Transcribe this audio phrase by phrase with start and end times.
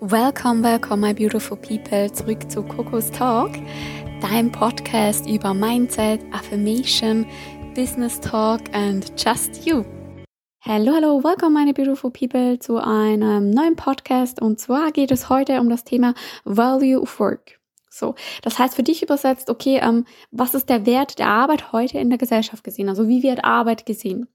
[0.00, 3.52] Welcome, welcome, my beautiful people, zurück zu Coco's Talk,
[4.20, 7.24] dein Podcast über Mindset, Affirmation,
[7.74, 9.86] Business Talk and just you.
[10.60, 14.42] Hallo, hallo, welcome, meine beautiful people, zu einem neuen Podcast.
[14.42, 16.12] Und zwar geht es heute um das Thema
[16.44, 17.58] Value of Work.
[17.88, 21.98] So, das heißt für dich übersetzt, okay, ähm, was ist der Wert der Arbeit heute
[21.98, 22.90] in der Gesellschaft gesehen?
[22.90, 24.28] Also wie wird Arbeit gesehen?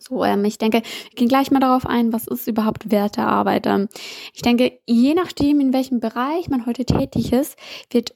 [0.00, 3.26] So, ähm, ich denke, wir gehen gleich mal darauf ein, was ist überhaupt Wert der
[3.26, 3.66] Arbeit.
[3.66, 3.88] Ähm,
[4.32, 7.56] ich denke, je nachdem, in welchem Bereich man heute tätig ist,
[7.90, 8.14] wird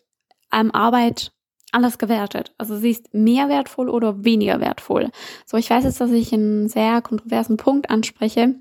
[0.52, 1.32] ähm, Arbeit
[1.72, 2.54] anders gewertet.
[2.58, 5.10] Also sie ist mehr wertvoll oder weniger wertvoll.
[5.46, 8.56] So, ich weiß jetzt, dass ich einen sehr kontroversen Punkt anspreche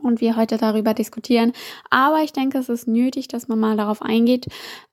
[0.00, 1.52] und wir heute darüber diskutieren.
[1.90, 4.46] Aber ich denke, es ist nötig, dass man mal darauf eingeht.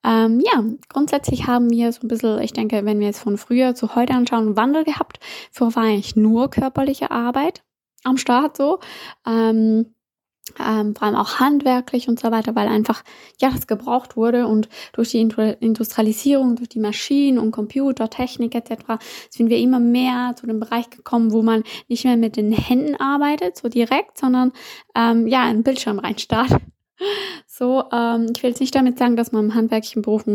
[0.04, 3.76] Ähm, ja, grundsätzlich haben wir so ein bisschen, ich denke, wenn wir jetzt von früher
[3.76, 5.20] zu heute anschauen, Wandel gehabt.
[5.52, 7.64] Früher war eigentlich nur körperliche Arbeit
[8.04, 8.80] am Start so.
[9.28, 9.94] Ähm,
[10.60, 13.04] ähm, vor allem auch handwerklich und so weiter, weil einfach
[13.40, 19.02] ja das gebraucht wurde und durch die Industrialisierung, durch die Maschinen und Computer, Technik etc.
[19.30, 22.96] sind wir immer mehr zu dem Bereich gekommen, wo man nicht mehr mit den Händen
[22.96, 24.52] arbeitet, so direkt, sondern
[24.96, 26.52] ähm, ja einen Bildschirm reinstarrt.
[27.48, 30.26] So, ähm, ich will jetzt nicht damit sagen, dass man im handwerklichen Beruf,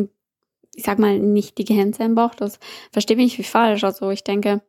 [0.75, 2.41] ich sag mal, nicht die Gehänse braucht.
[2.41, 2.59] Das
[2.91, 3.85] verstehe ich nicht wie falsch.
[3.85, 4.63] Also ich denke,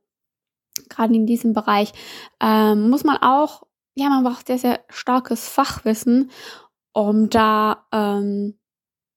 [0.90, 1.94] gerade in diesem Bereich
[2.42, 3.64] ähm, muss man auch
[3.96, 6.30] ja, man braucht sehr, sehr starkes Fachwissen,
[6.94, 8.60] um da ähm,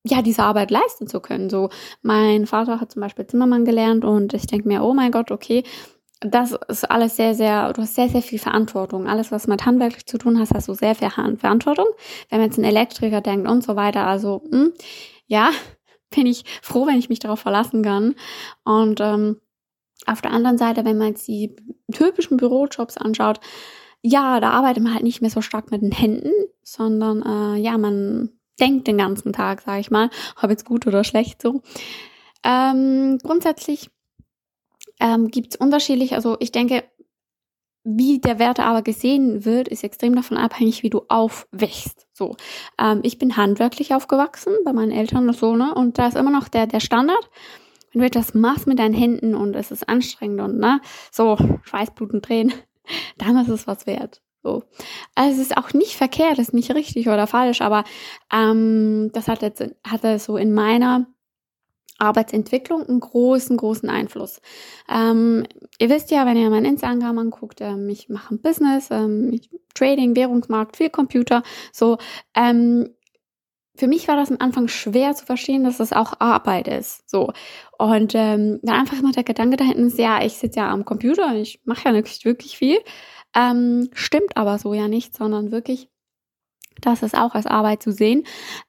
[0.04, 1.50] ja diese Arbeit leisten zu können.
[1.50, 1.68] So,
[2.02, 5.64] mein Vater hat zum Beispiel Zimmermann gelernt und ich denke mir, oh mein Gott, okay,
[6.20, 9.06] das ist alles sehr, sehr, du hast sehr, sehr viel Verantwortung.
[9.06, 11.86] Alles, was mit handwerklich zu tun hast, hast du sehr viel Verantwortung.
[12.28, 14.72] Wenn man jetzt einen Elektriker denkt und so weiter, also mh, hm,
[15.26, 15.50] ja,
[16.14, 18.14] bin ich froh, wenn ich mich darauf verlassen kann.
[18.64, 19.40] Und ähm,
[20.06, 21.54] auf der anderen Seite, wenn man jetzt die
[21.92, 23.40] typischen Bürojobs anschaut,
[24.08, 27.76] ja, da arbeitet man halt nicht mehr so stark mit den Händen, sondern äh, ja,
[27.76, 30.10] man denkt den ganzen Tag, sage ich mal,
[30.42, 31.60] ob jetzt gut oder schlecht so.
[32.42, 33.90] Ähm, grundsätzlich
[35.00, 36.84] ähm, gibt es unterschiedlich, also ich denke,
[37.84, 42.06] wie der Werte aber gesehen wird, ist extrem davon abhängig, wie du aufwächst.
[42.12, 42.36] So,
[42.78, 45.74] ähm, ich bin handwerklich aufgewachsen bei meinen Eltern und so, ne?
[45.74, 47.30] Und da ist immer noch der, der Standard.
[47.92, 50.80] Wenn du etwas machst mit deinen Händen und es ist anstrengend und ne,
[51.10, 52.52] so Schweißblut und Tränen,
[53.18, 54.22] dann ist es was wert.
[54.42, 54.62] So.
[55.14, 57.84] Also es ist auch nicht verkehrt, ist nicht richtig oder falsch, aber
[58.32, 61.06] ähm, das hat jetzt hatte so in meiner
[61.98, 64.40] Arbeitsentwicklung einen großen, großen Einfluss.
[64.88, 65.44] Ähm,
[65.78, 69.40] ihr wisst ja, wenn ihr mein Instagram anguckt, ähm, ich mache ein Business, ähm,
[69.74, 71.98] Trading, Währungsmarkt, viel Computer, so.
[72.34, 72.90] Ähm,
[73.78, 77.08] für mich war das am Anfang schwer zu verstehen, dass das auch Arbeit ist.
[77.08, 77.32] So.
[77.78, 80.84] Und ähm, dann einfach immer der Gedanke da hinten ist, ja, ich sitze ja am
[80.84, 82.78] Computer, ich mache ja nicht wirklich viel.
[83.36, 85.88] Ähm, stimmt aber so ja nicht, sondern wirklich,
[86.80, 88.24] das ist auch als Arbeit zu sehen.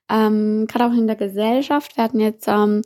[0.10, 1.98] Ähm, Gerade auch in der Gesellschaft.
[1.98, 2.84] Wir hatten jetzt ähm,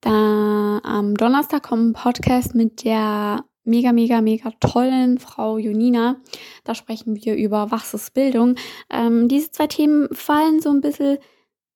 [0.00, 6.16] da am Donnerstag kommt Podcast mit der mega, mega, mega tollen Frau Jonina.
[6.64, 8.54] Da sprechen wir über was ist Bildung.
[8.88, 11.18] Ähm, diese zwei Themen fallen so ein bisschen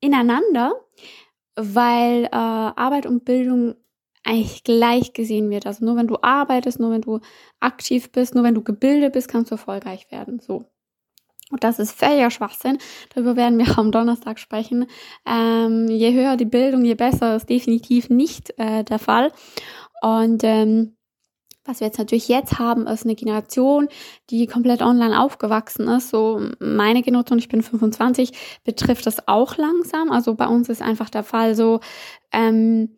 [0.07, 0.75] ineinander,
[1.57, 3.75] weil äh, Arbeit und Bildung
[4.25, 5.67] eigentlich gleich gesehen wird.
[5.67, 7.21] Also nur wenn du arbeitest, nur wenn du
[7.61, 10.41] aktiv bist, nur wenn du gebildet bist, kannst du erfolgreich werden.
[10.41, 10.65] So.
[11.51, 12.79] Und das ist völliger Schwachsinn.
[13.15, 14.87] Darüber werden wir am Donnerstag sprechen.
[15.25, 19.33] Ähm, je höher die Bildung, je besser ist definitiv nicht äh, der Fall.
[20.03, 20.96] Und ähm,
[21.67, 23.89] was wir jetzt natürlich jetzt haben, ist eine Generation,
[24.31, 26.11] die komplett online aufgewachsen ist.
[26.11, 28.33] So meine Generation, ich bin 25,
[28.65, 30.11] betrifft das auch langsam.
[30.11, 31.81] Also bei uns ist einfach der Fall so,
[32.33, 32.97] ähm,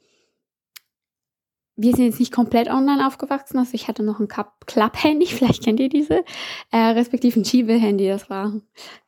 [1.79, 3.56] wir sind jetzt nicht komplett online aufgewachsen.
[3.59, 6.25] Also ich hatte noch ein Club-Handy, vielleicht kennt ihr diese,
[6.73, 8.53] äh, respektive ein Schiebe-Handy, das war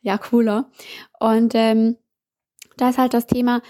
[0.00, 0.70] ja cooler.
[1.18, 1.96] Und ähm,
[2.76, 3.60] da ist halt das Thema,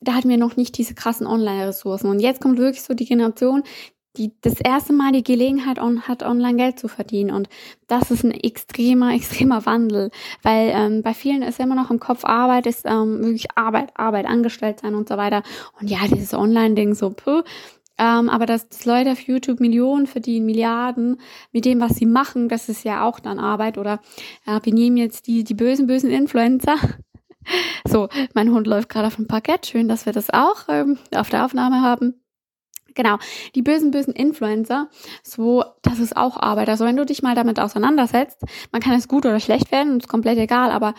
[0.00, 2.08] da hatten wir noch nicht diese krassen Online-Ressourcen.
[2.08, 3.62] Und jetzt kommt wirklich so die Generation,
[4.16, 7.30] die das erste Mal die Gelegenheit on, hat, online Geld zu verdienen.
[7.30, 7.48] Und
[7.86, 10.10] das ist ein extremer, extremer Wandel,
[10.42, 14.26] weil ähm, bei vielen ist immer noch im Kopf Arbeit, ist ähm, wirklich Arbeit, Arbeit,
[14.26, 15.42] angestellt sein und so weiter.
[15.80, 17.42] Und ja, dieses Online-Ding so, puh.
[17.98, 21.20] Ähm, aber dass, dass Leute auf YouTube Millionen verdienen, Milliarden
[21.52, 23.76] mit dem, was sie machen, das ist ja auch dann Arbeit.
[23.76, 24.00] Oder
[24.46, 26.76] äh, wir nehmen jetzt die, die bösen, bösen Influencer.
[27.86, 29.66] so, mein Hund läuft gerade auf dem Parkett.
[29.66, 32.19] Schön, dass wir das auch ähm, auf der Aufnahme haben.
[32.94, 33.18] Genau,
[33.54, 34.88] die bösen, bösen Influencer,
[35.22, 36.68] so, das ist auch Arbeit.
[36.68, 38.42] Also wenn du dich mal damit auseinandersetzt,
[38.72, 40.94] man kann es gut oder schlecht werden, ist komplett egal, aber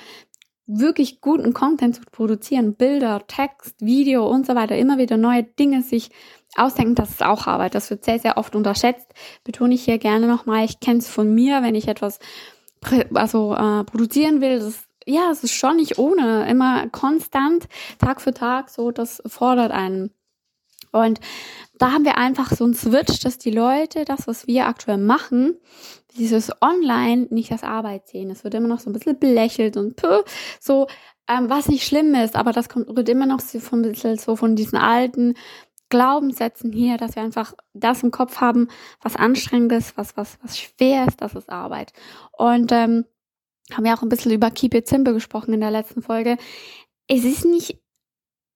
[0.68, 5.82] wirklich guten Content zu produzieren, Bilder, Text, Video und so weiter, immer wieder neue Dinge
[5.82, 6.12] sich
[6.56, 7.76] ausdenken, das ist auch Arbeit.
[7.76, 9.14] Das wird sehr, sehr oft unterschätzt.
[9.44, 12.20] Betone ich hier gerne nochmal, ich kenne es von mir, wenn ich etwas
[13.14, 17.68] also äh, produzieren will, das ja, es ist schon nicht ohne, immer konstant,
[17.98, 20.12] Tag für Tag, so, das fordert einen.
[20.92, 21.20] Und
[21.78, 25.58] da haben wir einfach so einen Switch, dass die Leute das, was wir aktuell machen,
[26.18, 28.30] dieses Online nicht als Arbeit sehen.
[28.30, 30.00] Es wird immer noch so ein bisschen belächelt und
[30.60, 30.88] so,
[31.28, 34.36] ähm, was nicht schlimm ist, aber das kommt, wird immer noch so von, bisschen so
[34.36, 35.36] von diesen alten
[35.90, 38.68] Glaubenssätzen hier, dass wir einfach das im Kopf haben,
[39.02, 41.94] was anstrengend ist, was, was, was schwer ist, das ist Arbeit.
[42.32, 43.06] Und ähm,
[43.74, 46.38] haben wir auch ein bisschen über Keep It Simple gesprochen in der letzten Folge.
[47.08, 47.80] Es ist nicht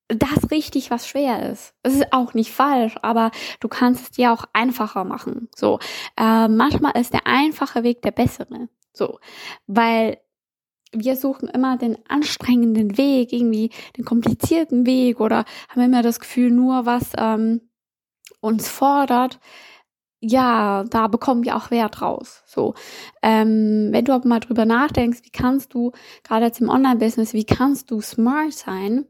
[0.07, 1.74] das richtig, was schwer ist.
[1.84, 5.50] Es ist auch nicht falsch, aber du kannst es dir auch einfacher machen.
[5.56, 5.80] So,
[6.18, 8.69] äh, manchmal ist der einfache Weg der bessere.
[8.94, 9.19] So,
[9.68, 10.19] weil
[10.92, 16.51] wir suchen immer den anstrengenden Weg, irgendwie den komplizierten Weg oder haben immer das Gefühl,
[16.51, 17.62] nur was ähm,
[18.40, 19.40] uns fordert,
[20.28, 22.44] ja, da bekommen wir auch Wert raus.
[22.48, 22.74] So,
[23.22, 25.92] ähm, wenn du aber mal drüber nachdenkst, wie kannst du
[26.24, 29.06] gerade jetzt im Online-Business, wie kannst du smart sein,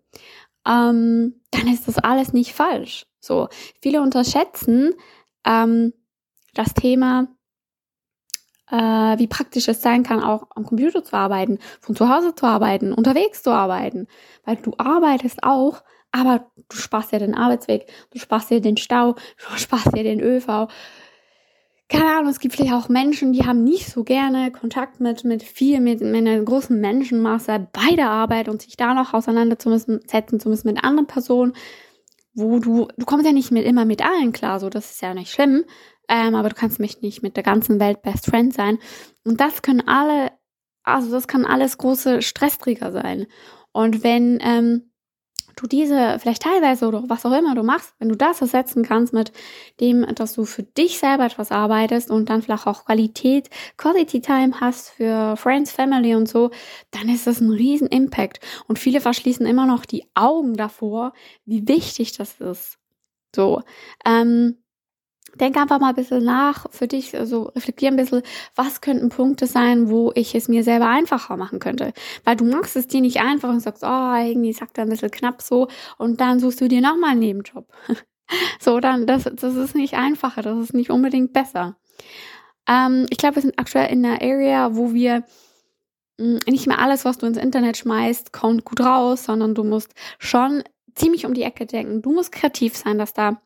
[0.67, 3.05] ähm, dann ist das alles nicht falsch.
[3.19, 3.49] So,
[3.81, 4.93] viele unterschätzen
[5.45, 5.93] ähm,
[6.53, 7.27] das Thema,
[8.69, 12.45] äh, wie praktisch es sein kann, auch am Computer zu arbeiten, von zu Hause zu
[12.45, 14.07] arbeiten, unterwegs zu arbeiten,
[14.43, 19.13] weil du arbeitest auch, aber du sparst ja den Arbeitsweg, du sparst ja den Stau,
[19.49, 20.67] du sparst ja den ÖV,
[21.87, 25.43] keine Ahnung, es gibt vielleicht auch Menschen, die haben nicht so gerne Kontakt mit, mit
[25.43, 30.49] viel, mit, mit einer großen Menschenmasse bei der Arbeit und sich da noch auseinandersetzen zu
[30.49, 31.53] müssen mit anderen Personen,
[32.33, 35.13] wo du, du kommst ja nicht mit, immer mit allen klar, so, das ist ja
[35.13, 35.63] nicht schlimm,
[36.09, 38.79] ähm, aber du kannst mich nicht mit der ganzen Welt Best Friend sein.
[39.23, 40.31] Und das können alle,
[40.83, 43.27] also das kann alles große Stressträger sein.
[43.71, 44.91] Und wenn, ähm,
[45.55, 49.13] du diese vielleicht teilweise oder was auch immer du machst, wenn du das ersetzen kannst
[49.13, 49.31] mit
[49.79, 54.59] dem, dass du für dich selber etwas arbeitest und dann vielleicht auch Qualität, Quality Time
[54.59, 56.51] hast für Friends, Family und so,
[56.91, 58.39] dann ist das ein riesen Impact.
[58.67, 61.13] Und viele verschließen immer noch die Augen davor,
[61.45, 62.77] wie wichtig das ist.
[63.35, 63.61] So,
[64.05, 64.57] ähm,
[65.35, 68.21] denk einfach mal ein bisschen nach für dich, also reflektier ein bisschen,
[68.55, 71.93] was könnten Punkte sein, wo ich es mir selber einfacher machen könnte.
[72.23, 75.11] Weil du machst es dir nicht einfach und sagst, oh, irgendwie sagt er ein bisschen
[75.11, 75.67] knapp so
[75.97, 77.67] und dann suchst du dir nochmal einen Nebenjob.
[78.59, 81.75] so, dann, das, das ist nicht einfacher, das ist nicht unbedingt besser.
[82.67, 85.23] Ähm, ich glaube, wir sind aktuell in einer Area, wo wir
[86.19, 89.93] hm, nicht mehr alles, was du ins Internet schmeißt, kommt gut raus, sondern du musst
[90.17, 90.63] schon
[90.95, 92.01] ziemlich um die Ecke denken.
[92.01, 93.41] Du musst kreativ sein, dass da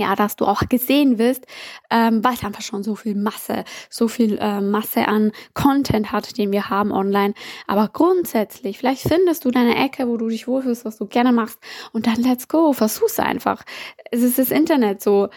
[0.00, 1.46] ja, dass du auch gesehen wirst,
[1.90, 6.36] ähm, weil es einfach schon so viel Masse, so viel äh, Masse an Content hat,
[6.38, 7.34] den wir haben online.
[7.66, 11.58] Aber grundsätzlich, vielleicht findest du deine Ecke, wo du dich wohlfühlst, was du gerne machst
[11.92, 13.62] und dann let's go, versuch's einfach.
[14.10, 15.28] Es ist das Internet so.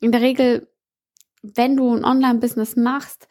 [0.00, 0.68] In der Regel,
[1.42, 3.28] wenn du ein Online-Business machst,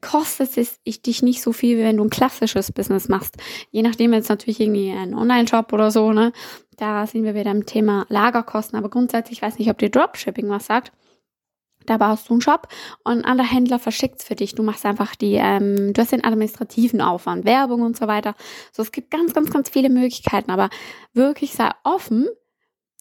[0.00, 3.36] kostet es dich nicht so viel, wie wenn du ein klassisches Business machst.
[3.70, 6.32] Je nachdem jetzt natürlich irgendwie ein Online-Shop oder so, ne?
[6.76, 8.76] Da sind wir wieder im Thema Lagerkosten.
[8.76, 10.92] Aber grundsätzlich, ich weiß nicht, ob dir Dropshipping was sagt.
[11.86, 12.68] Da baust du einen Shop
[13.04, 14.54] und ein anderer Händler verschickt für dich.
[14.54, 18.34] Du machst einfach die, ähm, du hast den administrativen Aufwand, Werbung und so weiter.
[18.72, 20.70] So, es gibt ganz, ganz, ganz viele Möglichkeiten, aber
[21.12, 22.26] wirklich sei offen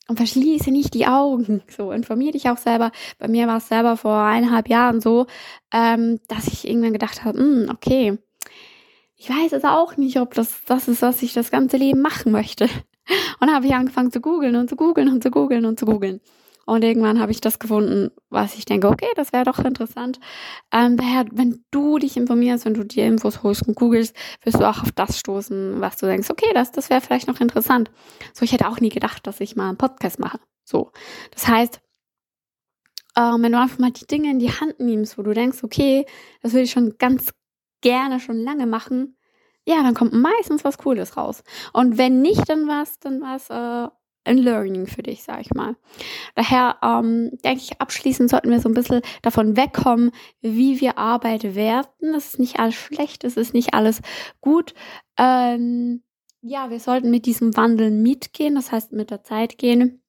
[0.08, 1.62] und verschließe nicht die Augen.
[1.70, 2.92] So, informier dich auch selber.
[3.20, 5.28] Bei mir war es selber vor eineinhalb Jahren so,
[5.74, 8.18] ähm, dass ich irgendwann gedacht habe, hm, okay,
[9.16, 12.32] ich weiß es auch nicht, ob das das ist, was ich das ganze Leben machen
[12.32, 12.68] möchte.
[13.40, 16.22] Und habe ich angefangen zu googeln und zu googeln und zu googeln und zu googeln.
[16.65, 20.20] Und irgendwann habe ich das gefunden, was ich denke, okay, das wäre doch interessant.
[20.72, 24.70] Ähm, daher, wenn du dich informierst, wenn du dir Infos holst und googelst, wirst du
[24.70, 27.91] auch auf das stoßen, was du denkst, okay, das, das wäre vielleicht noch interessant.
[28.34, 30.39] So, ich hätte auch nie gedacht, dass ich mal einen Podcast mache.
[30.63, 30.91] So.
[31.32, 31.82] Das heißt,
[33.17, 36.05] ähm, wenn du einfach mal die Dinge in die Hand nimmst, wo du denkst, okay,
[36.41, 37.34] das würde ich schon ganz
[37.82, 39.17] gerne schon lange machen,
[39.65, 41.43] ja, dann kommt meistens was Cooles raus.
[41.72, 43.89] Und wenn nicht, dann was, dann was äh,
[44.25, 45.75] ein Learning für dich, sag ich mal.
[46.36, 50.12] Daher ähm, denke ich, abschließend sollten wir so ein bisschen davon wegkommen,
[50.42, 52.13] wie wir Arbeit werten.
[52.13, 54.01] Das ist nicht alles schlecht, das ist nicht alles
[54.42, 54.74] gut.
[55.18, 56.03] Ähm,
[56.42, 60.01] ja, wir sollten mit diesem Wandel mitgehen, das heißt mit der Zeit gehen.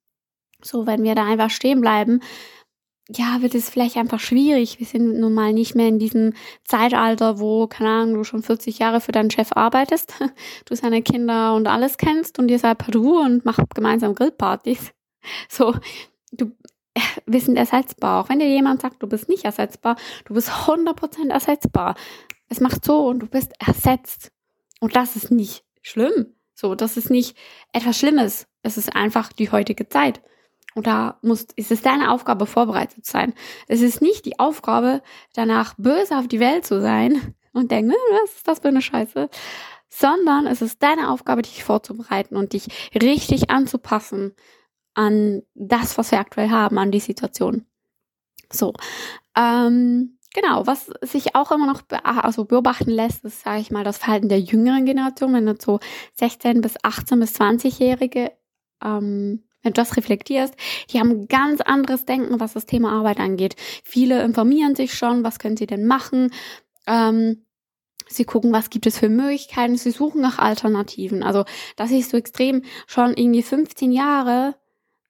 [0.61, 2.21] So, wenn wir da einfach stehen bleiben,
[3.09, 4.79] ja, wird es vielleicht einfach schwierig.
[4.79, 6.33] Wir sind nun mal nicht mehr in diesem
[6.63, 10.13] Zeitalter, wo, keine Ahnung, du schon 40 Jahre für deinen Chef arbeitest,
[10.65, 14.91] du seine Kinder und alles kennst und ihr seid per Du und macht gemeinsam Grillpartys.
[15.49, 15.73] So,
[16.31, 16.51] du,
[17.25, 18.23] wir sind ersetzbar.
[18.23, 19.95] Auch wenn dir jemand sagt, du bist nicht ersetzbar,
[20.25, 21.95] du bist 100% ersetzbar.
[22.47, 24.31] Es macht so und du bist ersetzt.
[24.79, 26.35] Und das ist nicht schlimm.
[26.53, 27.35] So, das ist nicht
[27.73, 28.45] etwas Schlimmes.
[28.61, 30.21] Es ist einfach die heutige Zeit.
[30.75, 33.33] Und da muss, ist es deine Aufgabe, vorbereitet zu sein.
[33.67, 35.01] Es ist nicht die Aufgabe,
[35.33, 39.29] danach böse auf die Welt zu sein und denken, was ist das für eine Scheiße?
[39.97, 44.33] sondern es ist deine Aufgabe, dich vorzubereiten und dich richtig anzupassen
[44.93, 47.65] an das, was wir aktuell haben, an die Situation.
[48.51, 48.73] So,
[49.37, 53.83] ähm, genau, was sich auch immer noch be also beobachten lässt, ist, sage ich mal,
[53.83, 55.79] das Verhalten der jüngeren Generation, wenn du so
[56.15, 58.31] 16 bis 18 bis 20-Jährige,
[58.83, 60.53] ähm, wenn du das reflektierst,
[60.91, 63.55] die haben ganz anderes Denken, was das Thema Arbeit angeht.
[63.83, 66.31] Viele informieren sich schon, was können sie denn machen,
[66.87, 67.41] ähm,
[68.07, 69.77] Sie gucken, was gibt es für Möglichkeiten.
[69.77, 71.23] Sie suchen nach Alternativen.
[71.23, 71.43] Also,
[71.75, 74.53] das ist so extrem schon irgendwie 15 Jahre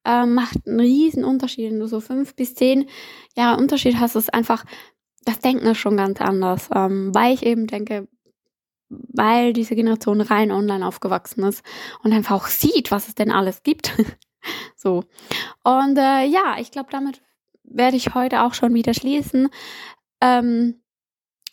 [0.05, 1.71] äh, macht einen riesen Unterschied.
[1.71, 2.87] Wenn du so fünf bis zehn
[3.35, 4.63] Jahre Unterschied hast, ist einfach,
[5.25, 6.69] das Denken ist schon ganz anders.
[6.73, 8.07] Ähm, weil ich eben denke,
[8.89, 11.63] weil diese Generation rein online aufgewachsen ist
[12.03, 13.91] und einfach auch sieht, was es denn alles gibt.
[14.75, 15.03] so.
[15.63, 17.21] Und äh, ja, ich glaube, damit
[17.63, 19.49] werde ich heute auch schon wieder schließen.
[20.21, 20.81] Ähm,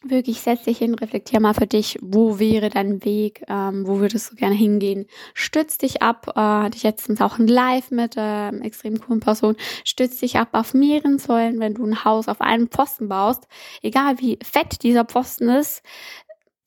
[0.04, 4.32] wirklich setz dich hin, reflektier mal für dich, wo wäre dein Weg, ähm, wo würdest
[4.32, 5.06] du gerne hingehen.
[5.34, 9.56] Stütz dich ab, äh, hatte ich letztens auch ein Live mit äh, extrem coolen Person,
[9.84, 13.46] stütz dich ab auf mehreren Säulen, wenn du ein Haus auf einem Pfosten baust,
[13.82, 15.82] egal wie fett dieser Pfosten ist,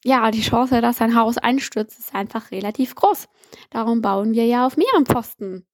[0.04, 3.28] ja, die Chance, dass ein Haus einstürzt, ist einfach relativ groß.
[3.72, 5.66] Darum bauen wir ja auf mehreren Pfosten.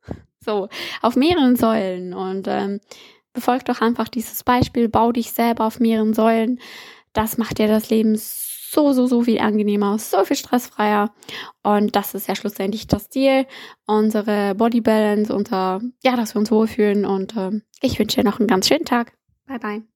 [0.43, 0.69] So,
[1.01, 2.13] auf mehreren Säulen.
[2.13, 2.79] Und ähm,
[3.33, 6.59] befolg doch einfach dieses Beispiel, bau dich selber auf mehreren Säulen
[7.13, 11.13] das macht dir das Leben so, so, so viel angenehmer, so viel stressfreier.
[11.61, 13.45] Und das ist ja schlussendlich das Ziel,
[13.85, 17.05] unsere Body Balance, unser, ja, dass wir uns wohlfühlen.
[17.05, 19.13] Und äh, ich wünsche dir noch einen ganz schönen Tag.
[19.45, 19.90] Bye, bye.